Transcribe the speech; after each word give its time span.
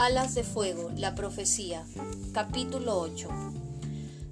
Alas 0.00 0.34
de 0.34 0.44
Fuego, 0.44 0.90
la 0.96 1.14
profecía, 1.14 1.84
capítulo 2.32 2.98
8. 3.00 3.28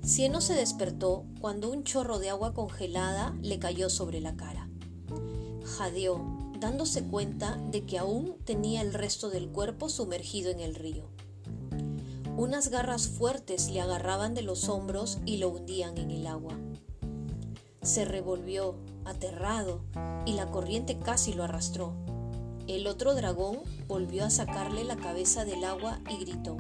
Cieno 0.03 0.41
se 0.41 0.55
despertó 0.55 1.27
cuando 1.43 1.69
un 1.71 1.85
chorro 1.85 2.19
de 2.19 2.31
agua 2.31 2.55
congelada 2.55 3.37
le 3.43 3.59
cayó 3.59 3.91
sobre 3.91 4.23
la 4.23 4.35
cara. 4.35 4.71
Jadeó, 5.77 6.25
dándose 6.59 7.05
cuenta 7.05 7.59
de 7.71 7.85
que 7.85 7.99
aún 7.99 8.39
tenía 8.47 8.81
el 8.81 8.95
resto 8.95 9.29
del 9.29 9.51
cuerpo 9.51 9.91
sumergido 9.91 10.51
en 10.51 10.61
el 10.61 10.75
río. 10.75 11.11
Unas 12.39 12.71
garras 12.71 13.07
fuertes 13.07 13.69
le 13.69 13.83
agarraban 13.83 14.33
de 14.33 14.41
los 14.41 14.71
hombros 14.71 15.19
y 15.27 15.37
lo 15.37 15.51
hundían 15.51 15.99
en 15.99 16.11
el 16.11 16.27
agua. 16.29 16.59
Se 17.83 18.07
revolvió, 18.07 18.75
aterrado, 19.05 19.83
y 20.25 20.33
la 20.33 20.51
corriente 20.51 20.99
casi 20.99 21.35
lo 21.35 21.45
arrastró. 21.45 22.08
El 22.69 22.87
otro 22.87 23.15
dragón 23.15 23.61
volvió 23.87 24.27
a 24.27 24.31
sacarle 24.31 24.85
la 24.85 24.97
cabeza 24.97 25.47
del 25.47 25.65
agua 25.65 26.01
y 26.11 26.19
gritó, 26.19 26.59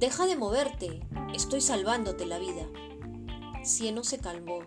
Deja 0.00 0.24
de 0.24 0.36
moverte, 0.36 1.06
estoy 1.34 1.60
salvándote 1.60 2.24
la 2.24 2.38
vida. 2.38 2.66
Cieno 3.62 4.04
se 4.04 4.18
calmó 4.18 4.60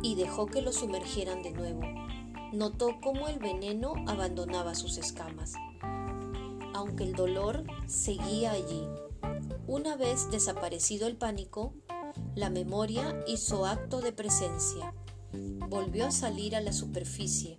y 0.00 0.14
dejó 0.14 0.46
que 0.46 0.62
lo 0.62 0.72
sumergieran 0.72 1.42
de 1.42 1.50
nuevo. 1.50 1.80
Notó 2.52 3.00
cómo 3.02 3.26
el 3.26 3.40
veneno 3.40 3.94
abandonaba 4.06 4.76
sus 4.76 4.96
escamas, 4.96 5.54
aunque 6.72 7.02
el 7.02 7.14
dolor 7.14 7.64
seguía 7.88 8.52
allí. 8.52 8.86
Una 9.66 9.96
vez 9.96 10.30
desaparecido 10.30 11.08
el 11.08 11.16
pánico, 11.16 11.74
la 12.36 12.48
memoria 12.48 13.24
hizo 13.26 13.66
acto 13.66 14.00
de 14.02 14.12
presencia. 14.12 14.94
Volvió 15.68 16.06
a 16.06 16.12
salir 16.12 16.54
a 16.54 16.60
la 16.60 16.72
superficie 16.72 17.58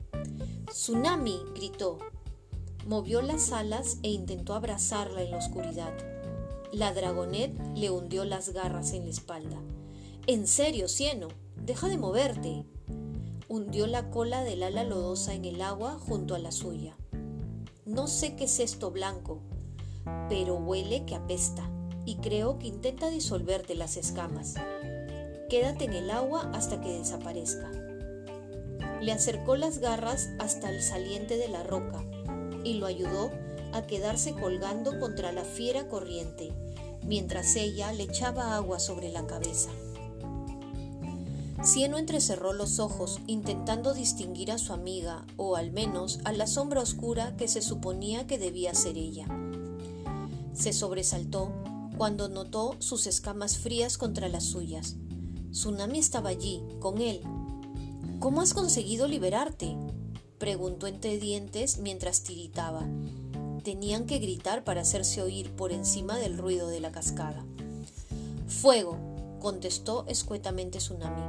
¡Tsunami! 0.74 1.40
gritó. 1.54 2.00
Movió 2.88 3.22
las 3.22 3.52
alas 3.52 4.00
e 4.02 4.10
intentó 4.10 4.56
abrazarla 4.56 5.22
en 5.22 5.30
la 5.30 5.38
oscuridad. 5.38 5.94
La 6.72 6.92
dragonet 6.92 7.54
le 7.76 7.92
hundió 7.92 8.26
las 8.26 8.50
garras 8.50 8.94
en 8.94 9.04
la 9.04 9.12
espalda. 9.12 9.62
En 10.26 10.48
serio, 10.48 10.88
Cieno, 10.88 11.28
deja 11.64 11.90
de 11.90 12.00
moverte. 12.00 12.66
Hundió 13.48 13.86
la 13.86 14.10
cola 14.10 14.44
del 14.44 14.64
ala 14.64 14.84
lodosa 14.84 15.36
en 15.36 15.46
el 15.46 15.62
agua 15.62 16.00
junto 16.00 16.34
a 16.34 16.40
la 16.40 16.52
suya. 16.52 16.98
No 17.86 18.08
sé 18.08 18.36
qué 18.36 18.46
es 18.46 18.60
esto 18.60 18.90
blanco, 18.90 19.42
pero 20.28 20.56
huele 20.56 21.06
que 21.06 21.14
apesta 21.14 21.70
y 22.04 22.16
creo 22.16 22.58
que 22.58 22.66
intenta 22.66 23.12
disolverte 23.12 23.76
las 23.76 23.96
escamas. 23.96 24.56
Quédate 25.52 25.86
en 25.86 25.94
el 25.94 26.10
agua 26.10 26.50
hasta 26.52 26.82
que 26.82 26.98
desaparezca 26.98 27.83
le 29.02 29.12
acercó 29.12 29.56
las 29.56 29.80
garras 29.80 30.30
hasta 30.40 30.70
el 30.70 30.82
saliente 30.82 31.38
de 31.38 31.48
la 31.48 31.64
roca 31.64 32.04
y 32.64 32.76
lo 32.76 32.86
ayudó 32.86 33.32
a 33.74 33.84
quedarse 33.88 34.34
colgando 34.34 35.00
contra 35.00 35.32
la 35.32 35.44
fiera 35.44 35.88
corriente, 35.88 36.54
mientras 37.06 37.56
ella 37.56 37.92
le 37.92 38.04
echaba 38.04 38.56
agua 38.56 38.80
sobre 38.80 39.10
la 39.10 39.26
cabeza. 39.26 39.70
Cieno 41.64 41.98
entrecerró 41.98 42.52
los 42.52 42.80
ojos 42.80 43.20
intentando 43.26 43.94
distinguir 43.94 44.52
a 44.52 44.58
su 44.58 44.74
amiga, 44.74 45.26
o 45.38 45.56
al 45.56 45.72
menos 45.72 46.20
a 46.26 46.34
la 46.34 46.46
sombra 46.46 46.82
oscura 46.82 47.38
que 47.38 47.48
se 47.48 47.62
suponía 47.62 48.28
que 48.28 48.38
debía 48.38 48.74
ser 48.74 48.98
ella. 48.98 49.26
Se 50.54 50.74
sobresaltó 50.74 51.54
cuando 51.98 52.28
notó 52.28 52.76
sus 52.80 53.08
escamas 53.08 53.58
frías 53.58 53.98
contra 53.98 54.28
las 54.28 54.44
suyas. 54.44 54.98
Tsunami 55.52 56.00
estaba 56.00 56.30
allí, 56.30 56.62
con 56.80 57.00
él, 57.00 57.22
¿Cómo 58.24 58.40
has 58.40 58.54
conseguido 58.54 59.10
liberarte? 59.10 59.76
preguntó 60.38 60.88
entre 60.88 61.18
dientes 61.18 61.80
mientras 61.80 62.24
tiritaba. 62.24 62.88
Tenían 63.66 64.06
que 64.06 64.20
gritar 64.20 64.64
para 64.64 64.80
hacerse 64.80 65.22
oír 65.22 65.52
por 65.52 65.74
encima 65.74 66.18
del 66.18 66.38
ruido 66.38 66.70
de 66.70 66.80
la 66.80 66.94
cascada. 66.94 67.44
Fuego, 68.48 68.98
contestó 69.42 70.06
escuetamente 70.08 70.78
Tsunami. 70.78 71.22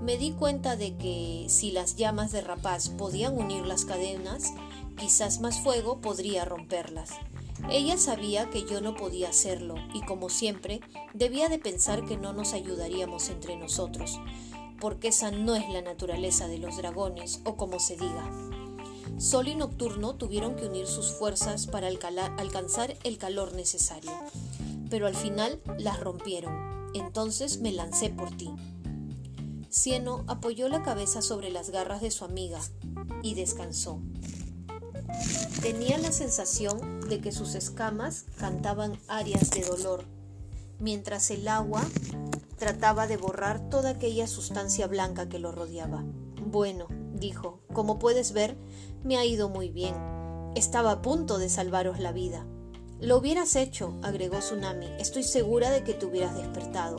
Me 0.00 0.16
di 0.16 0.30
cuenta 0.30 0.76
de 0.76 0.96
que 0.96 1.46
si 1.48 1.72
las 1.72 1.96
llamas 1.96 2.30
de 2.30 2.40
rapaz 2.40 2.90
podían 2.90 3.36
unir 3.36 3.66
las 3.66 3.84
cadenas, 3.84 4.52
quizás 4.96 5.40
más 5.40 5.58
fuego 5.58 6.00
podría 6.00 6.44
romperlas. 6.44 7.10
Ella 7.68 7.98
sabía 7.98 8.48
que 8.48 8.64
yo 8.64 8.80
no 8.80 8.94
podía 8.94 9.30
hacerlo 9.30 9.74
y 9.92 10.02
como 10.02 10.28
siempre 10.28 10.82
debía 11.14 11.48
de 11.48 11.58
pensar 11.58 12.04
que 12.04 12.16
no 12.16 12.32
nos 12.32 12.52
ayudaríamos 12.52 13.28
entre 13.28 13.56
nosotros 13.56 14.20
porque 14.80 15.08
esa 15.08 15.30
no 15.30 15.54
es 15.54 15.68
la 15.68 15.82
naturaleza 15.82 16.48
de 16.48 16.58
los 16.58 16.76
dragones, 16.76 17.40
o 17.44 17.56
como 17.56 17.80
se 17.80 17.96
diga. 17.96 18.30
Sol 19.18 19.48
y 19.48 19.54
Nocturno 19.54 20.14
tuvieron 20.14 20.56
que 20.56 20.66
unir 20.66 20.86
sus 20.86 21.12
fuerzas 21.12 21.66
para 21.66 21.88
alcanzar 21.88 22.96
el 23.02 23.16
calor 23.18 23.54
necesario, 23.54 24.12
pero 24.90 25.06
al 25.06 25.14
final 25.14 25.60
las 25.78 26.00
rompieron. 26.00 26.54
Entonces 26.94 27.60
me 27.60 27.72
lancé 27.72 28.10
por 28.10 28.36
ti. 28.36 28.50
Cieno 29.70 30.24
apoyó 30.26 30.68
la 30.68 30.82
cabeza 30.82 31.22
sobre 31.22 31.50
las 31.50 31.70
garras 31.70 32.00
de 32.00 32.10
su 32.10 32.24
amiga 32.24 32.60
y 33.22 33.34
descansó. 33.34 34.00
Tenía 35.62 35.98
la 35.98 36.12
sensación 36.12 37.00
de 37.08 37.20
que 37.20 37.32
sus 37.32 37.54
escamas 37.54 38.24
cantaban 38.38 38.98
arias 39.08 39.50
de 39.50 39.62
dolor, 39.62 40.04
mientras 40.78 41.30
el 41.30 41.48
agua 41.48 41.82
Trataba 42.58 43.06
de 43.06 43.18
borrar 43.18 43.68
toda 43.68 43.90
aquella 43.90 44.26
sustancia 44.26 44.86
blanca 44.86 45.28
que 45.28 45.38
lo 45.38 45.52
rodeaba. 45.52 46.04
Bueno, 46.46 46.86
dijo, 47.12 47.60
como 47.72 47.98
puedes 47.98 48.32
ver, 48.32 48.56
me 49.04 49.18
ha 49.18 49.24
ido 49.26 49.50
muy 49.50 49.68
bien. 49.68 49.94
Estaba 50.54 50.92
a 50.92 51.02
punto 51.02 51.36
de 51.36 51.50
salvaros 51.50 51.98
la 52.00 52.12
vida. 52.12 52.46
Lo 52.98 53.18
hubieras 53.18 53.56
hecho, 53.56 53.98
agregó 54.02 54.38
Tsunami. 54.38 54.86
Estoy 54.98 55.22
segura 55.22 55.70
de 55.70 55.84
que 55.84 55.92
te 55.92 56.06
hubieras 56.06 56.34
despertado 56.34 56.98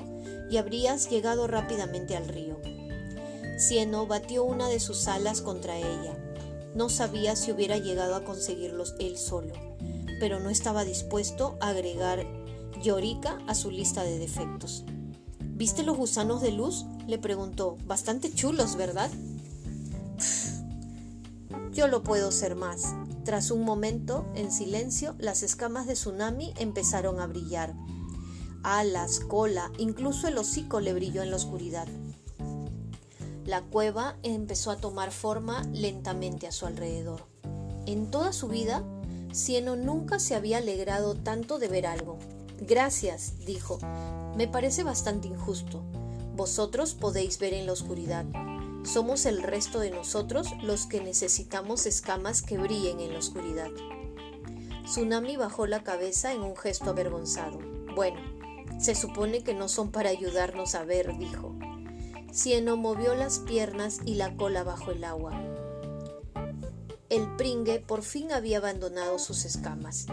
y 0.51 0.57
habrías 0.57 1.09
llegado 1.09 1.47
rápidamente 1.47 2.15
al 2.15 2.27
río. 2.27 2.61
Cieno 3.57 4.05
batió 4.05 4.43
una 4.43 4.69
de 4.69 4.79
sus 4.79 5.07
alas 5.07 5.41
contra 5.41 5.77
ella. 5.77 6.15
No 6.75 6.89
sabía 6.89 7.35
si 7.35 7.51
hubiera 7.51 7.77
llegado 7.77 8.15
a 8.15 8.23
conseguirlos 8.23 8.93
él 8.99 9.17
solo, 9.17 9.53
pero 10.19 10.39
no 10.39 10.51
estaba 10.51 10.85
dispuesto 10.85 11.57
a 11.61 11.69
agregar 11.69 12.27
Yorika 12.83 13.39
a 13.47 13.55
su 13.55 13.71
lista 13.71 14.03
de 14.03 14.19
defectos. 14.19 14.85
¿Viste 15.57 15.81
los 15.81 15.97
gusanos 15.97 16.43
de 16.43 16.51
luz? 16.51 16.85
le 17.07 17.17
preguntó. 17.17 17.77
Bastante 17.87 18.31
chulos, 18.31 18.75
¿verdad? 18.75 19.09
Yo 21.73 21.87
lo 21.87 22.03
puedo 22.03 22.31
ser 22.31 22.55
más. 22.55 22.93
Tras 23.25 23.49
un 23.49 23.63
momento, 23.63 24.27
en 24.35 24.51
silencio, 24.51 25.15
las 25.17 25.41
escamas 25.41 25.87
de 25.87 25.93
tsunami 25.93 26.53
empezaron 26.57 27.19
a 27.19 27.25
brillar. 27.25 27.73
Alas, 28.61 29.19
cola, 29.19 29.71
incluso 29.79 30.27
el 30.27 30.37
hocico 30.37 30.79
le 30.79 30.93
brilló 30.93 31.23
en 31.23 31.31
la 31.31 31.37
oscuridad. 31.37 31.87
La 33.43 33.63
cueva 33.63 34.15
empezó 34.21 34.69
a 34.69 34.77
tomar 34.77 35.11
forma 35.11 35.63
lentamente 35.73 36.45
a 36.45 36.51
su 36.51 36.67
alrededor. 36.67 37.25
En 37.87 38.11
toda 38.11 38.31
su 38.31 38.47
vida, 38.47 38.83
Cieno 39.33 39.75
nunca 39.75 40.19
se 40.19 40.35
había 40.35 40.59
alegrado 40.59 41.15
tanto 41.15 41.57
de 41.57 41.67
ver 41.67 41.87
algo. 41.87 42.19
Gracias, 42.59 43.45
dijo. 43.45 43.79
Me 44.35 44.47
parece 44.47 44.83
bastante 44.83 45.27
injusto. 45.27 45.83
Vosotros 46.35 46.95
podéis 46.95 47.39
ver 47.39 47.53
en 47.53 47.65
la 47.65 47.73
oscuridad. 47.73 48.25
Somos 48.83 49.25
el 49.25 49.43
resto 49.43 49.79
de 49.79 49.91
nosotros 49.91 50.49
los 50.63 50.87
que 50.87 51.01
necesitamos 51.01 51.85
escamas 51.85 52.41
que 52.41 52.57
brillen 52.57 52.99
en 52.99 53.13
la 53.13 53.19
oscuridad. 53.19 53.69
Tsunami 54.85 55.37
bajó 55.37 55.67
la 55.67 55.83
cabeza 55.83 56.33
en 56.33 56.41
un 56.41 56.55
gesto 56.55 56.89
avergonzado. 56.89 57.59
Bueno, 57.95 58.19
se 58.79 58.95
supone 58.95 59.43
que 59.43 59.53
no 59.53 59.67
son 59.67 59.91
para 59.91 60.09
ayudarnos 60.09 60.73
a 60.75 60.83
ver, 60.83 61.17
dijo. 61.17 61.55
Cieno 62.31 62.75
movió 62.75 63.13
las 63.13 63.39
piernas 63.39 63.99
y 64.05 64.15
la 64.15 64.35
cola 64.35 64.63
bajo 64.63 64.91
el 64.91 65.03
agua. 65.03 65.33
El 67.09 67.35
pringue 67.35 67.79
por 67.79 68.03
fin 68.03 68.31
había 68.31 68.57
abandonado 68.57 69.19
sus 69.19 69.45
escamas 69.45 70.07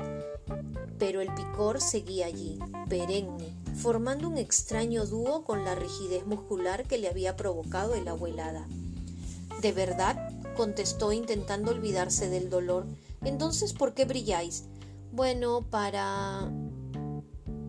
pero 0.99 1.21
el 1.21 1.33
picor 1.35 1.81
seguía 1.81 2.27
allí, 2.27 2.59
perenne, 2.89 3.55
formando 3.75 4.29
un 4.29 4.39
extraño 4.39 5.07
dúo 5.07 5.45
con 5.45 5.65
la 5.65 5.75
rigidez 5.75 6.27
muscular 6.27 6.85
que 6.87 6.99
le 6.99 7.09
había 7.09 7.37
provocado 7.37 7.95
el 7.95 8.09
agua 8.09 8.29
helada. 8.29 8.67
¿De 9.61 9.73
verdad? 9.73 10.31
contestó 10.57 11.13
intentando 11.13 11.73
olvidarse 11.73 12.29
del 12.29 12.49
dolor. 12.49 12.87
Entonces, 13.25 13.73
¿por 13.73 13.95
qué 13.95 14.05
brilláis? 14.05 14.65
Bueno, 15.13 15.63
para... 15.69 16.51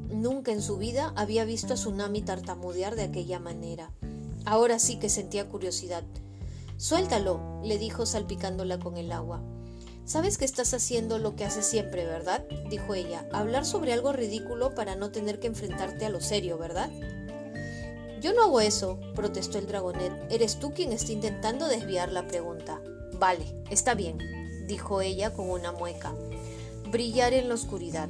Nunca 0.09 0.51
en 0.51 0.61
su 0.61 0.77
vida 0.77 1.13
había 1.15 1.45
visto 1.45 1.73
a 1.73 1.75
Tsunami 1.75 2.21
tartamudear 2.21 2.95
de 2.95 3.03
aquella 3.03 3.39
manera. 3.39 3.91
Ahora 4.45 4.79
sí 4.79 4.97
que 4.97 5.09
sentía 5.09 5.49
curiosidad. 5.49 6.03
Suéltalo, 6.77 7.61
le 7.63 7.77
dijo 7.77 8.05
salpicándola 8.05 8.79
con 8.79 8.97
el 8.97 9.11
agua. 9.11 9.41
Sabes 10.05 10.37
que 10.37 10.45
estás 10.45 10.71
haciendo 10.75 11.17
lo 11.17 11.35
que 11.35 11.45
haces 11.45 11.65
siempre, 11.65 12.05
¿verdad? 12.05 12.45
dijo 12.69 12.93
ella. 12.93 13.27
Hablar 13.31 13.65
sobre 13.65 13.91
algo 13.91 14.13
ridículo 14.13 14.75
para 14.75 14.95
no 14.95 15.09
tener 15.09 15.39
que 15.39 15.47
enfrentarte 15.47 16.05
a 16.05 16.09
lo 16.09 16.21
serio, 16.21 16.59
¿verdad? 16.59 16.91
Yo 18.21 18.33
no 18.33 18.43
hago 18.43 18.61
eso, 18.61 18.99
protestó 19.15 19.57
el 19.57 19.65
dragonet. 19.65 20.13
Eres 20.31 20.59
tú 20.59 20.73
quien 20.73 20.91
está 20.91 21.11
intentando 21.11 21.67
desviar 21.67 22.11
la 22.11 22.27
pregunta. 22.27 22.79
Vale, 23.19 23.45
está 23.71 23.95
bien, 23.95 24.19
dijo 24.67 25.01
ella 25.01 25.33
con 25.33 25.49
una 25.49 25.71
mueca. 25.71 26.13
Brillar 26.91 27.33
en 27.33 27.49
la 27.49 27.55
oscuridad. 27.55 28.09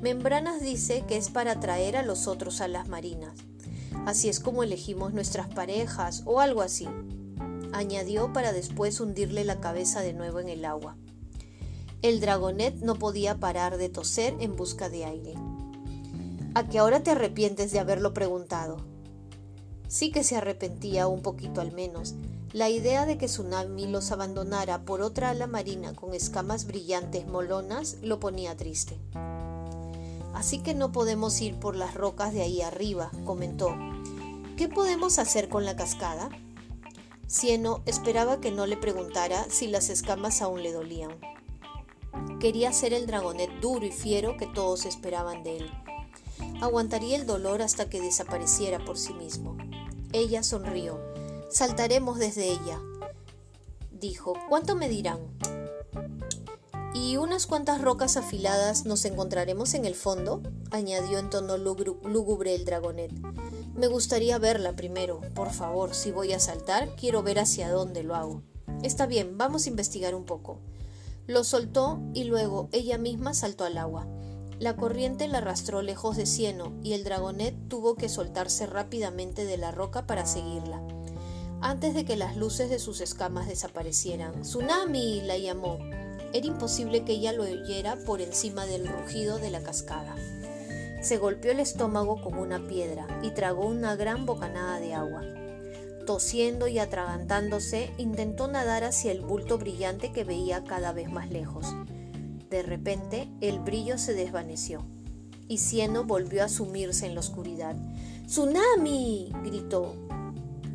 Membranas 0.00 0.60
dice 0.60 1.02
que 1.08 1.16
es 1.16 1.28
para 1.30 1.52
atraer 1.52 1.96
a 1.96 2.02
los 2.02 2.28
otros 2.28 2.60
a 2.60 2.68
las 2.68 2.86
marinas. 2.86 3.36
Así 4.04 4.28
es 4.28 4.38
como 4.38 4.62
elegimos 4.62 5.12
nuestras 5.12 5.48
parejas 5.48 6.22
o 6.24 6.38
algo 6.38 6.62
así. 6.62 6.86
Añadió 7.72 8.32
para 8.32 8.52
después 8.52 9.00
hundirle 9.00 9.44
la 9.44 9.60
cabeza 9.60 10.02
de 10.02 10.12
nuevo 10.12 10.38
en 10.38 10.48
el 10.48 10.64
agua. 10.64 10.96
El 12.02 12.20
dragonet 12.20 12.76
no 12.76 12.96
podía 12.96 13.40
parar 13.40 13.78
de 13.78 13.88
toser 13.88 14.36
en 14.40 14.54
busca 14.54 14.88
de 14.88 15.04
aire. 15.04 15.34
¿A 16.54 16.68
qué 16.68 16.78
ahora 16.78 17.02
te 17.02 17.10
arrepientes 17.10 17.72
de 17.72 17.78
haberlo 17.78 18.12
preguntado? 18.12 18.76
Sí 19.88 20.10
que 20.10 20.24
se 20.24 20.36
arrepentía 20.36 21.06
un 21.06 21.22
poquito 21.22 21.60
al 21.60 21.72
menos. 21.72 22.14
La 22.52 22.68
idea 22.68 23.06
de 23.06 23.18
que 23.18 23.26
Tsunami 23.26 23.86
los 23.86 24.12
abandonara 24.12 24.84
por 24.84 25.00
otra 25.00 25.30
ala 25.30 25.46
marina 25.46 25.94
con 25.94 26.14
escamas 26.14 26.66
brillantes 26.66 27.26
molonas 27.26 27.96
lo 28.02 28.20
ponía 28.20 28.56
triste. 28.56 28.98
Así 30.34 30.58
que 30.58 30.74
no 30.74 30.92
podemos 30.92 31.40
ir 31.40 31.58
por 31.58 31.76
las 31.76 31.94
rocas 31.94 32.32
de 32.32 32.42
ahí 32.42 32.60
arriba, 32.60 33.10
comentó. 33.24 33.74
¿Qué 34.56 34.68
podemos 34.68 35.18
hacer 35.18 35.48
con 35.48 35.64
la 35.64 35.76
cascada? 35.76 36.28
Cieno 37.26 37.82
esperaba 37.86 38.40
que 38.40 38.52
no 38.52 38.66
le 38.66 38.76
preguntara 38.76 39.46
si 39.50 39.66
las 39.66 39.90
escamas 39.90 40.42
aún 40.42 40.62
le 40.62 40.72
dolían. 40.72 41.10
Quería 42.40 42.72
ser 42.72 42.92
el 42.92 43.06
dragonet 43.06 43.50
duro 43.60 43.86
y 43.86 43.92
fiero 43.92 44.36
que 44.36 44.46
todos 44.46 44.84
esperaban 44.84 45.42
de 45.42 45.58
él. 45.58 45.70
Aguantaría 46.60 47.16
el 47.16 47.26
dolor 47.26 47.62
hasta 47.62 47.88
que 47.88 48.00
desapareciera 48.00 48.84
por 48.84 48.98
sí 48.98 49.14
mismo. 49.14 49.56
Ella 50.12 50.42
sonrió. 50.42 51.00
Saltaremos 51.50 52.18
desde 52.18 52.50
ella. 52.50 52.80
Dijo, 53.90 54.34
¿cuánto 54.48 54.76
me 54.76 54.88
dirán? 54.88 55.20
¿Y 56.94 57.16
unas 57.16 57.46
cuantas 57.46 57.80
rocas 57.80 58.16
afiladas 58.16 58.84
nos 58.84 59.04
encontraremos 59.04 59.74
en 59.74 59.84
el 59.84 59.94
fondo? 59.94 60.42
añadió 60.70 61.18
en 61.18 61.30
tono 61.30 61.56
lúgubre 61.56 62.54
el 62.54 62.64
dragonet. 62.64 63.12
Me 63.74 63.86
gustaría 63.86 64.38
verla 64.38 64.76
primero. 64.76 65.20
Por 65.34 65.50
favor, 65.50 65.94
si 65.94 66.10
voy 66.10 66.32
a 66.32 66.40
saltar, 66.40 66.96
quiero 66.96 67.22
ver 67.22 67.38
hacia 67.38 67.70
dónde 67.70 68.02
lo 68.02 68.14
hago. 68.14 68.42
Está 68.82 69.06
bien, 69.06 69.36
vamos 69.36 69.66
a 69.66 69.68
investigar 69.68 70.14
un 70.14 70.24
poco. 70.24 70.58
Lo 71.26 71.42
soltó 71.42 72.00
y 72.14 72.24
luego 72.24 72.68
ella 72.72 72.98
misma 72.98 73.34
saltó 73.34 73.64
al 73.64 73.78
agua. 73.78 74.06
La 74.58 74.76
corriente 74.76 75.28
la 75.28 75.38
arrastró 75.38 75.82
lejos 75.82 76.16
de 76.16 76.24
Cieno 76.24 76.72
y 76.82 76.92
el 76.92 77.04
dragonet 77.04 77.54
tuvo 77.68 77.96
que 77.96 78.08
soltarse 78.08 78.66
rápidamente 78.66 79.44
de 79.44 79.56
la 79.56 79.70
roca 79.70 80.06
para 80.06 80.24
seguirla. 80.24 80.80
Antes 81.60 81.94
de 81.94 82.04
que 82.04 82.16
las 82.16 82.36
luces 82.36 82.70
de 82.70 82.78
sus 82.78 83.00
escamas 83.00 83.48
desaparecieran, 83.48 84.42
¡Tsunami! 84.42 85.20
la 85.22 85.36
llamó. 85.36 85.78
Era 86.32 86.46
imposible 86.46 87.04
que 87.04 87.12
ella 87.12 87.32
lo 87.32 87.42
oyera 87.42 87.96
por 88.06 88.20
encima 88.20 88.64
del 88.66 88.86
rugido 88.86 89.38
de 89.38 89.50
la 89.50 89.62
cascada. 89.62 90.14
Se 91.00 91.18
golpeó 91.18 91.50
el 91.50 91.60
estómago 91.60 92.20
con 92.22 92.38
una 92.38 92.66
piedra 92.66 93.06
y 93.22 93.30
tragó 93.30 93.66
una 93.66 93.96
gran 93.96 94.26
bocanada 94.26 94.80
de 94.80 94.94
agua. 94.94 95.22
Tosiendo 96.06 96.68
y 96.68 96.78
atragantándose, 96.78 97.90
intentó 97.98 98.46
nadar 98.46 98.84
hacia 98.84 99.10
el 99.10 99.22
bulto 99.22 99.58
brillante 99.58 100.12
que 100.12 100.22
veía 100.22 100.62
cada 100.62 100.92
vez 100.92 101.10
más 101.10 101.30
lejos. 101.30 101.66
De 102.48 102.62
repente, 102.62 103.28
el 103.40 103.58
brillo 103.58 103.98
se 103.98 104.14
desvaneció 104.14 104.86
y 105.48 105.58
Cieno 105.58 106.04
volvió 106.04 106.44
a 106.44 106.48
sumirse 106.48 107.06
en 107.06 107.14
la 107.14 107.20
oscuridad. 107.20 107.76
¡Tsunami! 108.26 109.32
gritó. 109.44 109.94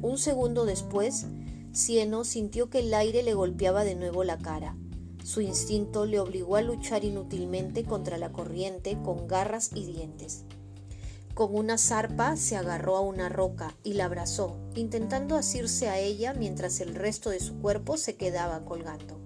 Un 0.01 0.17
segundo 0.17 0.65
después, 0.65 1.27
Cieno 1.73 2.25
sintió 2.25 2.69
que 2.69 2.79
el 2.79 2.93
aire 2.93 3.23
le 3.23 3.33
golpeaba 3.33 3.83
de 3.85 3.95
nuevo 3.95 4.23
la 4.25 4.37
cara. 4.37 4.75
Su 5.23 5.39
instinto 5.39 6.05
le 6.05 6.19
obligó 6.19 6.57
a 6.57 6.61
luchar 6.61 7.05
inútilmente 7.05 7.85
contra 7.85 8.17
la 8.17 8.31
corriente 8.31 8.97
con 9.03 9.27
garras 9.27 9.69
y 9.73 9.85
dientes. 9.85 10.43
Con 11.41 11.55
una 11.55 11.79
zarpa 11.79 12.35
se 12.35 12.55
agarró 12.55 12.97
a 12.97 13.01
una 13.01 13.27
roca 13.27 13.75
y 13.83 13.93
la 13.93 14.05
abrazó, 14.05 14.59
intentando 14.75 15.35
asirse 15.35 15.89
a 15.89 15.97
ella 15.97 16.35
mientras 16.35 16.79
el 16.81 16.93
resto 16.93 17.31
de 17.31 17.39
su 17.39 17.59
cuerpo 17.59 17.97
se 17.97 18.15
quedaba 18.15 18.63
colgando. 18.63 19.19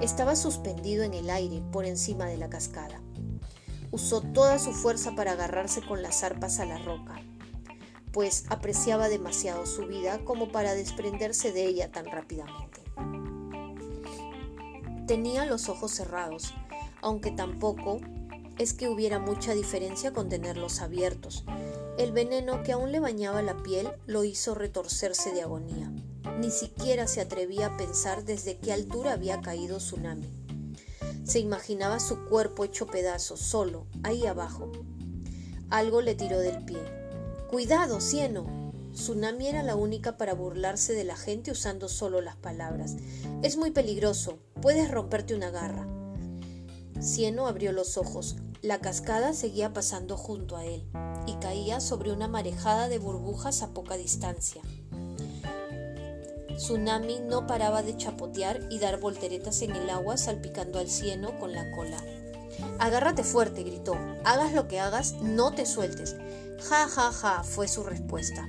Estaba 0.00 0.34
suspendido 0.34 1.04
en 1.04 1.14
el 1.14 1.30
aire 1.30 1.62
por 1.70 1.84
encima 1.84 2.24
de 2.24 2.38
la 2.38 2.50
cascada. 2.50 3.00
Usó 3.92 4.20
toda 4.20 4.58
su 4.58 4.72
fuerza 4.72 5.14
para 5.14 5.30
agarrarse 5.30 5.80
con 5.80 6.02
las 6.02 6.22
zarpas 6.22 6.58
a 6.58 6.66
la 6.66 6.78
roca, 6.78 7.22
pues 8.10 8.42
apreciaba 8.48 9.08
demasiado 9.08 9.64
su 9.64 9.86
vida 9.86 10.24
como 10.24 10.50
para 10.50 10.74
desprenderse 10.74 11.52
de 11.52 11.66
ella 11.66 11.92
tan 11.92 12.06
rápidamente. 12.06 12.82
Tenía 15.06 15.46
los 15.46 15.68
ojos 15.68 15.92
cerrados, 15.92 16.52
aunque 17.00 17.30
tampoco 17.30 18.00
es 18.58 18.72
que 18.72 18.88
hubiera 18.88 19.18
mucha 19.18 19.54
diferencia 19.54 20.12
con 20.12 20.28
tenerlos 20.28 20.80
abiertos. 20.80 21.44
El 21.98 22.12
veneno 22.12 22.62
que 22.62 22.72
aún 22.72 22.92
le 22.92 23.00
bañaba 23.00 23.42
la 23.42 23.62
piel 23.62 23.88
lo 24.06 24.24
hizo 24.24 24.54
retorcerse 24.54 25.32
de 25.32 25.42
agonía. 25.42 25.92
Ni 26.38 26.50
siquiera 26.50 27.06
se 27.06 27.20
atrevía 27.20 27.66
a 27.66 27.76
pensar 27.76 28.24
desde 28.24 28.58
qué 28.58 28.72
altura 28.72 29.12
había 29.12 29.40
caído 29.40 29.78
Tsunami. 29.78 30.28
Se 31.24 31.38
imaginaba 31.38 31.98
su 32.00 32.24
cuerpo 32.26 32.64
hecho 32.64 32.86
pedazos, 32.86 33.40
solo, 33.40 33.86
ahí 34.02 34.26
abajo. 34.26 34.70
Algo 35.70 36.00
le 36.00 36.14
tiró 36.14 36.38
del 36.38 36.64
pie. 36.64 36.78
¡Cuidado, 37.50 38.00
cieno! 38.00 38.72
Tsunami 38.92 39.48
era 39.48 39.62
la 39.62 39.76
única 39.76 40.16
para 40.16 40.34
burlarse 40.34 40.94
de 40.94 41.04
la 41.04 41.16
gente 41.16 41.50
usando 41.50 41.88
solo 41.88 42.20
las 42.20 42.36
palabras. 42.36 42.96
Es 43.42 43.56
muy 43.56 43.70
peligroso, 43.70 44.38
puedes 44.62 44.90
romperte 44.90 45.34
una 45.34 45.50
garra. 45.50 45.86
Cieno 47.00 47.46
abrió 47.46 47.72
los 47.72 47.98
ojos. 47.98 48.36
La 48.66 48.80
cascada 48.80 49.32
seguía 49.32 49.72
pasando 49.72 50.16
junto 50.16 50.56
a 50.56 50.64
él 50.64 50.82
y 51.28 51.34
caía 51.34 51.78
sobre 51.78 52.10
una 52.10 52.26
marejada 52.26 52.88
de 52.88 52.98
burbujas 52.98 53.62
a 53.62 53.68
poca 53.68 53.96
distancia. 53.96 54.60
Tsunami 56.56 57.20
no 57.20 57.46
paraba 57.46 57.84
de 57.84 57.96
chapotear 57.96 58.58
y 58.68 58.80
dar 58.80 58.98
volteretas 58.98 59.62
en 59.62 59.70
el 59.70 59.88
agua 59.88 60.16
salpicando 60.16 60.80
al 60.80 60.88
cieno 60.88 61.38
con 61.38 61.52
la 61.52 61.70
cola. 61.76 61.98
Agárrate 62.80 63.22
fuerte, 63.22 63.62
gritó. 63.62 63.96
Hagas 64.24 64.52
lo 64.52 64.66
que 64.66 64.80
hagas, 64.80 65.12
no 65.22 65.52
te 65.52 65.64
sueltes. 65.64 66.16
Ja, 66.68 66.88
ja, 66.88 67.12
ja, 67.12 67.44
fue 67.44 67.68
su 67.68 67.84
respuesta. 67.84 68.48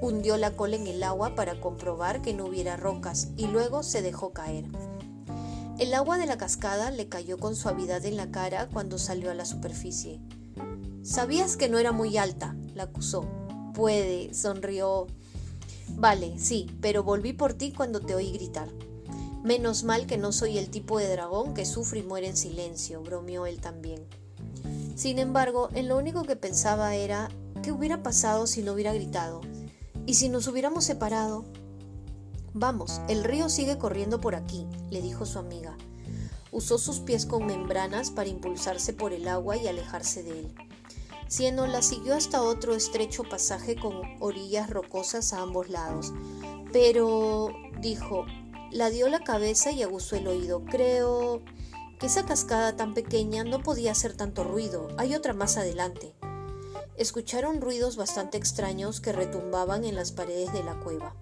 Hundió 0.00 0.38
la 0.38 0.56
cola 0.56 0.74
en 0.74 0.88
el 0.88 1.04
agua 1.04 1.36
para 1.36 1.60
comprobar 1.60 2.20
que 2.20 2.34
no 2.34 2.46
hubiera 2.46 2.76
rocas 2.76 3.28
y 3.36 3.46
luego 3.46 3.84
se 3.84 4.02
dejó 4.02 4.32
caer. 4.32 4.64
El 5.82 5.94
agua 5.94 6.16
de 6.16 6.26
la 6.26 6.38
cascada 6.38 6.92
le 6.92 7.08
cayó 7.08 7.38
con 7.38 7.56
suavidad 7.56 8.04
en 8.04 8.16
la 8.16 8.30
cara 8.30 8.68
cuando 8.72 8.98
salió 8.98 9.32
a 9.32 9.34
la 9.34 9.44
superficie. 9.44 10.20
Sabías 11.02 11.56
que 11.56 11.68
no 11.68 11.76
era 11.76 11.90
muy 11.90 12.18
alta, 12.18 12.54
la 12.76 12.84
acusó. 12.84 13.26
Puede, 13.74 14.32
sonrió. 14.32 15.08
Vale, 15.96 16.38
sí, 16.38 16.70
pero 16.80 17.02
volví 17.02 17.32
por 17.32 17.54
ti 17.54 17.72
cuando 17.72 17.98
te 17.98 18.14
oí 18.14 18.30
gritar. 18.30 18.68
Menos 19.42 19.82
mal 19.82 20.06
que 20.06 20.18
no 20.18 20.30
soy 20.30 20.56
el 20.56 20.70
tipo 20.70 21.00
de 21.00 21.08
dragón 21.08 21.52
que 21.52 21.66
sufre 21.66 21.98
y 21.98 22.04
muere 22.04 22.28
en 22.28 22.36
silencio, 22.36 23.02
bromeó 23.02 23.46
él 23.46 23.60
también. 23.60 24.06
Sin 24.94 25.18
embargo, 25.18 25.68
en 25.74 25.88
lo 25.88 25.98
único 25.98 26.22
que 26.22 26.36
pensaba 26.36 26.94
era 26.94 27.28
qué 27.60 27.72
hubiera 27.72 28.04
pasado 28.04 28.46
si 28.46 28.62
no 28.62 28.74
hubiera 28.74 28.94
gritado. 28.94 29.40
¿Y 30.06 30.14
si 30.14 30.28
nos 30.28 30.46
hubiéramos 30.46 30.84
separado? 30.84 31.44
Vamos, 32.54 33.00
el 33.08 33.24
río 33.24 33.48
sigue 33.48 33.78
corriendo 33.78 34.20
por 34.20 34.34
aquí, 34.34 34.66
le 34.90 35.00
dijo 35.00 35.24
su 35.24 35.38
amiga. 35.38 35.76
Usó 36.50 36.76
sus 36.76 37.00
pies 37.00 37.24
con 37.24 37.46
membranas 37.46 38.10
para 38.10 38.28
impulsarse 38.28 38.92
por 38.92 39.14
el 39.14 39.26
agua 39.26 39.56
y 39.56 39.68
alejarse 39.68 40.22
de 40.22 40.40
él. 40.40 40.54
Cieno 41.28 41.66
la 41.66 41.80
siguió 41.80 42.14
hasta 42.14 42.42
otro 42.42 42.74
estrecho 42.74 43.22
pasaje 43.24 43.74
con 43.74 44.02
orillas 44.20 44.68
rocosas 44.68 45.32
a 45.32 45.40
ambos 45.40 45.70
lados. 45.70 46.12
Pero, 46.74 47.48
dijo, 47.80 48.26
la 48.70 48.90
dio 48.90 49.08
la 49.08 49.24
cabeza 49.24 49.72
y 49.72 49.82
aguzó 49.82 50.16
el 50.16 50.28
oído. 50.28 50.62
Creo 50.66 51.40
que 51.98 52.04
esa 52.06 52.26
cascada 52.26 52.76
tan 52.76 52.92
pequeña 52.92 53.44
no 53.44 53.62
podía 53.62 53.92
hacer 53.92 54.14
tanto 54.14 54.44
ruido. 54.44 54.88
Hay 54.98 55.14
otra 55.14 55.32
más 55.32 55.56
adelante. 55.56 56.14
Escucharon 56.98 57.62
ruidos 57.62 57.96
bastante 57.96 58.36
extraños 58.36 59.00
que 59.00 59.12
retumbaban 59.12 59.84
en 59.84 59.94
las 59.94 60.12
paredes 60.12 60.52
de 60.52 60.62
la 60.62 60.78
cueva. 60.80 61.14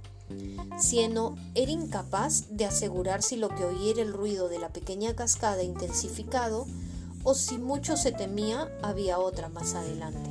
Cieno 0.78 1.36
era 1.54 1.70
incapaz 1.70 2.44
de 2.50 2.64
asegurar 2.64 3.22
si 3.22 3.36
lo 3.36 3.48
que 3.48 3.64
oía 3.64 3.90
era 3.90 4.02
el 4.02 4.12
ruido 4.12 4.48
de 4.48 4.58
la 4.58 4.72
pequeña 4.72 5.14
cascada 5.14 5.62
intensificado 5.62 6.66
o 7.22 7.34
si 7.34 7.58
mucho 7.58 7.96
se 7.96 8.12
temía 8.12 8.70
había 8.82 9.18
otra 9.18 9.48
más 9.48 9.74
adelante. 9.74 10.30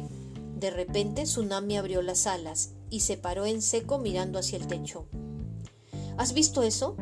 De 0.55 0.71
repente 0.71 1.23
Tsunami 1.23 1.77
abrió 1.77 2.01
las 2.01 2.27
alas 2.27 2.71
y 2.89 3.01
se 3.01 3.17
paró 3.17 3.45
en 3.45 3.61
seco 3.61 3.99
mirando 3.99 4.39
hacia 4.39 4.57
el 4.57 4.67
techo. 4.67 5.05
¿Has 6.17 6.33
visto 6.33 6.63
eso? 6.63 6.97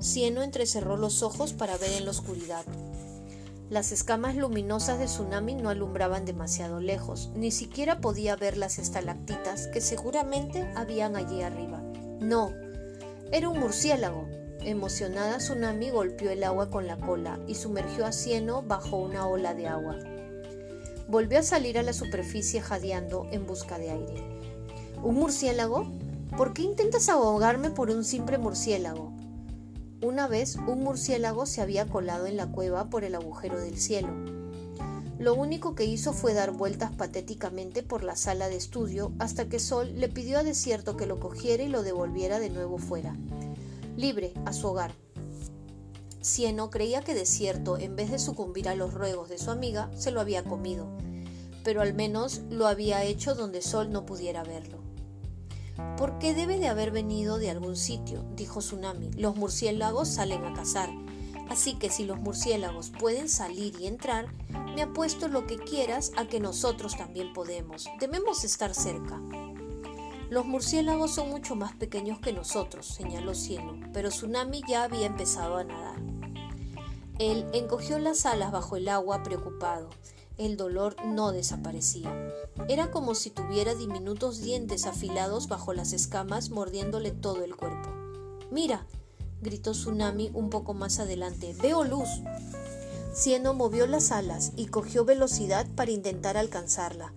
Cieno 0.00 0.42
entrecerró 0.42 0.96
los 0.96 1.22
ojos 1.22 1.52
para 1.52 1.76
ver 1.78 1.92
en 1.92 2.04
la 2.04 2.10
oscuridad. 2.10 2.64
Las 3.70 3.92
escamas 3.92 4.34
luminosas 4.34 4.98
de 4.98 5.06
Tsunami 5.06 5.54
no 5.54 5.68
alumbraban 5.68 6.24
demasiado 6.24 6.80
lejos, 6.80 7.30
ni 7.34 7.50
siquiera 7.50 8.00
podía 8.00 8.34
ver 8.34 8.56
las 8.56 8.78
estalactitas 8.78 9.66
que 9.66 9.80
seguramente 9.80 10.70
habían 10.74 11.16
allí 11.16 11.42
arriba. 11.42 11.77
No, 12.20 12.52
era 13.30 13.48
un 13.48 13.60
murciélago. 13.60 14.26
Emocionada, 14.64 15.38
Tsunami 15.38 15.90
golpeó 15.90 16.30
el 16.30 16.42
agua 16.42 16.68
con 16.68 16.86
la 16.86 16.96
cola 16.96 17.38
y 17.46 17.54
sumergió 17.54 18.06
a 18.06 18.12
Cieno 18.12 18.62
bajo 18.62 18.96
una 18.96 19.26
ola 19.26 19.54
de 19.54 19.68
agua. 19.68 19.96
Volvió 21.08 21.38
a 21.38 21.42
salir 21.42 21.78
a 21.78 21.82
la 21.82 21.92
superficie 21.92 22.60
jadeando 22.60 23.26
en 23.30 23.46
busca 23.46 23.78
de 23.78 23.90
aire. 23.90 24.24
¿Un 25.02 25.14
murciélago? 25.14 25.86
¿Por 26.36 26.52
qué 26.52 26.62
intentas 26.62 27.08
ahogarme 27.08 27.70
por 27.70 27.90
un 27.90 28.04
simple 28.04 28.36
murciélago? 28.36 29.12
Una 30.02 30.26
vez 30.26 30.56
un 30.56 30.82
murciélago 30.82 31.46
se 31.46 31.60
había 31.60 31.86
colado 31.86 32.26
en 32.26 32.36
la 32.36 32.46
cueva 32.46 32.90
por 32.90 33.04
el 33.04 33.14
agujero 33.14 33.60
del 33.60 33.78
cielo. 33.78 34.08
Lo 35.18 35.34
único 35.34 35.74
que 35.74 35.84
hizo 35.84 36.12
fue 36.12 36.32
dar 36.32 36.52
vueltas 36.52 36.92
patéticamente 36.92 37.82
por 37.82 38.04
la 38.04 38.14
sala 38.14 38.48
de 38.48 38.56
estudio 38.56 39.12
hasta 39.18 39.48
que 39.48 39.58
Sol 39.58 39.98
le 39.98 40.08
pidió 40.08 40.38
a 40.38 40.44
Desierto 40.44 40.96
que 40.96 41.06
lo 41.06 41.18
cogiera 41.18 41.64
y 41.64 41.68
lo 41.68 41.82
devolviera 41.82 42.38
de 42.38 42.50
nuevo 42.50 42.78
fuera, 42.78 43.16
libre, 43.96 44.32
a 44.44 44.52
su 44.52 44.68
hogar. 44.68 44.94
Cieno 46.22 46.70
creía 46.70 47.02
que 47.02 47.14
Desierto, 47.14 47.78
en 47.78 47.96
vez 47.96 48.12
de 48.12 48.20
sucumbir 48.20 48.68
a 48.68 48.76
los 48.76 48.94
ruegos 48.94 49.28
de 49.28 49.38
su 49.38 49.50
amiga, 49.50 49.90
se 49.96 50.12
lo 50.12 50.20
había 50.20 50.44
comido, 50.44 50.86
pero 51.64 51.80
al 51.80 51.94
menos 51.94 52.42
lo 52.48 52.68
había 52.68 53.02
hecho 53.02 53.34
donde 53.34 53.60
Sol 53.60 53.90
no 53.90 54.06
pudiera 54.06 54.44
verlo. 54.44 54.78
¿Por 55.96 56.18
qué 56.18 56.32
debe 56.32 56.58
de 56.58 56.68
haber 56.68 56.92
venido 56.92 57.38
de 57.38 57.50
algún 57.50 57.76
sitio? 57.76 58.24
dijo 58.36 58.60
Tsunami. 58.60 59.10
Los 59.12 59.36
murciélagos 59.36 60.08
salen 60.08 60.44
a 60.44 60.52
cazar. 60.52 60.90
Así 61.48 61.74
que 61.74 61.90
si 61.90 62.04
los 62.04 62.18
murciélagos 62.18 62.90
pueden 62.90 63.28
salir 63.28 63.74
y 63.80 63.86
entrar, 63.86 64.28
me 64.74 64.82
apuesto 64.82 65.28
lo 65.28 65.46
que 65.46 65.58
quieras 65.58 66.12
a 66.16 66.26
que 66.26 66.40
nosotros 66.40 66.96
también 66.96 67.32
podemos. 67.32 67.86
Debemos 67.98 68.44
estar 68.44 68.74
cerca. 68.74 69.20
Los 70.30 70.44
murciélagos 70.44 71.14
son 71.14 71.30
mucho 71.30 71.56
más 71.56 71.74
pequeños 71.74 72.20
que 72.20 72.34
nosotros, 72.34 72.86
señaló 72.86 73.34
Cielo, 73.34 73.78
pero 73.94 74.10
Tsunami 74.10 74.60
ya 74.68 74.84
había 74.84 75.06
empezado 75.06 75.56
a 75.56 75.64
nadar. 75.64 75.98
Él 77.18 77.46
encogió 77.52 77.98
las 77.98 78.26
alas 78.26 78.52
bajo 78.52 78.76
el 78.76 78.88
agua 78.88 79.22
preocupado. 79.22 79.88
El 80.36 80.56
dolor 80.56 80.94
no 81.04 81.32
desaparecía. 81.32 82.14
Era 82.68 82.92
como 82.92 83.16
si 83.16 83.30
tuviera 83.30 83.74
diminutos 83.74 84.40
dientes 84.40 84.86
afilados 84.86 85.48
bajo 85.48 85.72
las 85.72 85.92
escamas 85.92 86.50
mordiéndole 86.50 87.10
todo 87.10 87.42
el 87.42 87.56
cuerpo. 87.56 87.88
Mira, 88.52 88.86
gritó 89.40 89.72
Tsunami 89.72 90.30
un 90.34 90.50
poco 90.50 90.74
más 90.74 90.98
adelante. 90.98 91.54
Veo 91.60 91.84
luz. 91.84 92.08
Cieno 93.14 93.54
movió 93.54 93.86
las 93.86 94.12
alas 94.12 94.52
y 94.56 94.66
cogió 94.66 95.04
velocidad 95.04 95.66
para 95.74 95.90
intentar 95.90 96.36
alcanzarla. 96.36 97.12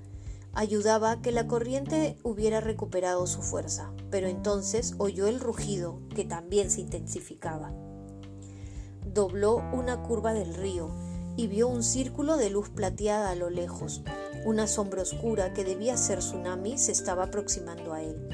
Ayudaba 0.53 1.11
a 1.11 1.21
que 1.21 1.31
la 1.31 1.47
corriente 1.47 2.17
hubiera 2.23 2.59
recuperado 2.59 3.25
su 3.25 3.41
fuerza, 3.41 3.93
pero 4.09 4.27
entonces 4.27 4.95
oyó 4.97 5.27
el 5.27 5.39
rugido, 5.39 5.99
que 6.13 6.25
también 6.25 6.69
se 6.69 6.81
intensificaba. 6.81 7.73
Dobló 9.05 9.57
una 9.73 10.03
curva 10.03 10.33
del 10.33 10.53
río 10.53 10.89
y 11.37 11.47
vio 11.47 11.67
un 11.67 11.83
círculo 11.83 12.35
de 12.35 12.49
luz 12.49 12.69
plateada 12.69 13.29
a 13.29 13.35
lo 13.35 13.49
lejos. 13.49 14.01
Una 14.45 14.67
sombra 14.67 15.03
oscura 15.03 15.53
que 15.53 15.63
debía 15.63 15.95
ser 15.97 16.19
tsunami 16.19 16.77
se 16.77 16.91
estaba 16.91 17.25
aproximando 17.25 17.93
a 17.93 18.01
él. 18.01 18.27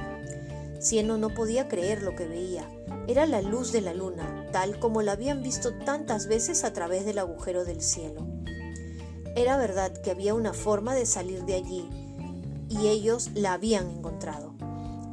Cieno 0.80 1.18
no 1.18 1.30
podía 1.30 1.68
creer 1.68 2.02
lo 2.02 2.16
que 2.16 2.28
veía. 2.28 2.68
Era 3.08 3.26
la 3.26 3.42
luz 3.42 3.72
de 3.72 3.80
la 3.80 3.94
luna, 3.94 4.48
tal 4.52 4.80
como 4.80 5.02
la 5.02 5.14
habían 5.14 5.42
visto 5.42 5.74
tantas 5.74 6.28
veces 6.28 6.66
a 6.66 6.74
través 6.74 7.06
del 7.06 7.20
agujero 7.20 7.64
del 7.64 7.82
cielo. 7.82 8.28
Era 9.36 9.56
verdad 9.56 9.94
que 10.02 10.12
había 10.12 10.34
una 10.34 10.52
forma 10.52 10.94
de 10.94 11.06
salir 11.06 11.46
de 11.46 11.56
allí, 11.56 11.90
y 12.70 12.88
ellos 12.88 13.30
la 13.34 13.54
habían 13.54 13.90
encontrado. 13.90 14.56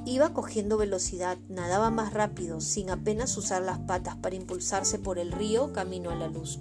Iba 0.06 0.34
cogiendo 0.34 0.76
velocidad, 0.76 1.38
nadaba 1.48 1.90
más 1.90 2.12
rápido, 2.12 2.60
sin 2.60 2.90
apenas 2.90 3.36
usar 3.36 3.62
las 3.62 3.78
patas 3.78 4.16
para 4.16 4.34
impulsarse 4.34 4.98
por 4.98 5.18
el 5.18 5.30
río 5.30 5.72
camino 5.72 6.10
a 6.10 6.16
la 6.16 6.26
luz. 6.26 6.58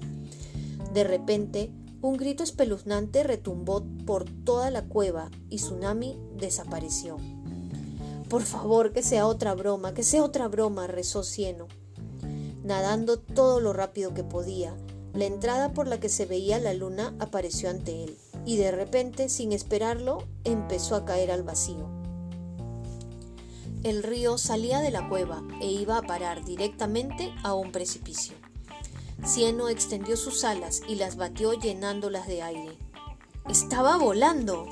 De 0.93 1.03
repente, 1.03 1.73
un 2.01 2.17
grito 2.17 2.43
espeluznante 2.43 3.23
retumbó 3.23 3.83
por 4.05 4.25
toda 4.25 4.69
la 4.69 4.83
cueva 4.83 5.31
y 5.49 5.55
Tsunami 5.55 6.19
desapareció. 6.37 7.17
Por 8.33 8.41
favor, 8.41 8.93
que 8.93 9.03
sea 9.03 9.27
otra 9.27 9.53
broma, 9.53 9.93
que 9.93 10.01
sea 10.01 10.23
otra 10.23 10.47
broma, 10.47 10.87
rezó 10.87 11.21
Cieno. 11.21 11.67
Nadando 12.63 13.19
todo 13.19 13.59
lo 13.59 13.73
rápido 13.73 14.15
que 14.15 14.23
podía, 14.23 14.75
la 15.13 15.25
entrada 15.25 15.71
por 15.71 15.85
la 15.85 15.99
que 15.99 16.09
se 16.09 16.25
veía 16.25 16.57
la 16.57 16.73
luna 16.73 17.13
apareció 17.19 17.69
ante 17.69 18.05
él, 18.05 18.17
y 18.43 18.57
de 18.57 18.71
repente, 18.71 19.29
sin 19.29 19.51
esperarlo, 19.51 20.23
empezó 20.45 20.95
a 20.95 21.05
caer 21.05 21.29
al 21.29 21.43
vacío. 21.43 21.87
El 23.83 24.01
río 24.01 24.39
salía 24.39 24.79
de 24.79 24.89
la 24.89 25.07
cueva 25.09 25.43
e 25.61 25.67
iba 25.67 25.99
a 25.99 26.01
parar 26.01 26.43
directamente 26.43 27.31
a 27.43 27.53
un 27.53 27.71
precipicio. 27.71 28.35
Cieno 29.23 29.69
extendió 29.69 30.17
sus 30.17 30.43
alas 30.43 30.81
y 30.87 30.95
las 30.95 31.17
batió 31.17 31.53
llenándolas 31.53 32.25
de 32.25 32.41
aire. 32.41 32.79
Estaba 33.47 33.97
volando. 33.97 34.65